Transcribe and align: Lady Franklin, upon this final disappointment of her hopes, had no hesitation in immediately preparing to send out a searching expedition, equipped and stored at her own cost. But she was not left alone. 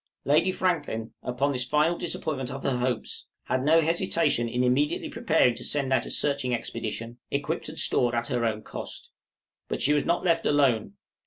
Lady 0.25 0.51
Franklin, 0.51 1.13
upon 1.21 1.51
this 1.51 1.63
final 1.63 1.95
disappointment 1.95 2.49
of 2.49 2.63
her 2.63 2.77
hopes, 2.79 3.27
had 3.43 3.63
no 3.63 3.81
hesitation 3.81 4.49
in 4.49 4.63
immediately 4.63 5.09
preparing 5.09 5.53
to 5.53 5.63
send 5.63 5.93
out 5.93 6.07
a 6.07 6.09
searching 6.09 6.55
expedition, 6.55 7.19
equipped 7.29 7.69
and 7.69 7.77
stored 7.77 8.15
at 8.15 8.25
her 8.25 8.43
own 8.43 8.63
cost. 8.63 9.11
But 9.67 9.79
she 9.79 9.93
was 9.93 10.03
not 10.03 10.23
left 10.23 10.47
alone. 10.47 10.93